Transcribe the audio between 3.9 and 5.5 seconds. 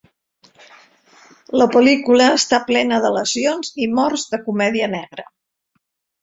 morts de comèdia negra.